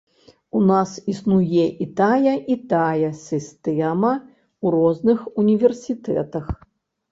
[0.59, 4.13] У нас існуе і тая, і тая сістэма
[4.65, 6.53] у розных універсітэтах.